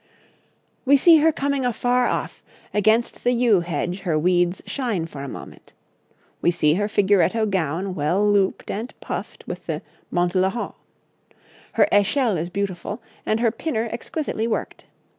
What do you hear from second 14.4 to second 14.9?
worked.